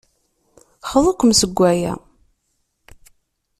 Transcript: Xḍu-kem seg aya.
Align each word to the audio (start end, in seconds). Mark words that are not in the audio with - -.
Xḍu-kem 0.91 1.31
seg 1.39 1.57
aya. 1.71 1.93